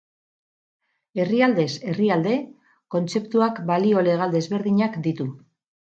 [1.23, 2.33] Herrialdez herrialde
[2.97, 5.33] kontzeptuak balio legal desberdinak ditu.